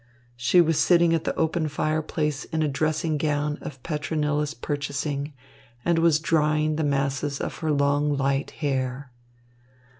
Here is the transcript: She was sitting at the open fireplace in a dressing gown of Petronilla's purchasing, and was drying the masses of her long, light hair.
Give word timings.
She 0.35 0.61
was 0.61 0.79
sitting 0.79 1.13
at 1.13 1.25
the 1.25 1.35
open 1.35 1.67
fireplace 1.67 2.45
in 2.45 2.63
a 2.63 2.67
dressing 2.67 3.19
gown 3.19 3.59
of 3.61 3.83
Petronilla's 3.83 4.55
purchasing, 4.55 5.35
and 5.85 5.99
was 5.99 6.17
drying 6.19 6.75
the 6.75 6.83
masses 6.83 7.39
of 7.39 7.59
her 7.59 7.71
long, 7.71 8.17
light 8.17 8.49
hair. 8.49 9.11